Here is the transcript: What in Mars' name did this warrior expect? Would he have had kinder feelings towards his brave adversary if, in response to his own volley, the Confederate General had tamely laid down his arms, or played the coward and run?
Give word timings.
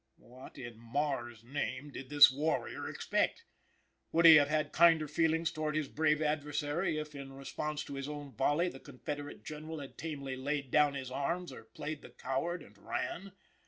What 0.17 0.57
in 0.57 0.79
Mars' 0.79 1.43
name 1.43 1.91
did 1.91 2.09
this 2.09 2.31
warrior 2.31 2.89
expect? 2.89 3.45
Would 4.11 4.25
he 4.25 4.37
have 4.37 4.47
had 4.47 4.71
kinder 4.71 5.07
feelings 5.07 5.51
towards 5.51 5.77
his 5.77 5.89
brave 5.89 6.23
adversary 6.23 6.97
if, 6.97 7.13
in 7.13 7.31
response 7.31 7.83
to 7.83 7.93
his 7.93 8.09
own 8.09 8.31
volley, 8.31 8.67
the 8.67 8.79
Confederate 8.79 9.45
General 9.45 9.77
had 9.79 9.99
tamely 9.99 10.35
laid 10.35 10.71
down 10.71 10.95
his 10.95 11.11
arms, 11.11 11.53
or 11.53 11.65
played 11.65 12.01
the 12.01 12.09
coward 12.09 12.63
and 12.63 12.75
run? 12.79 13.33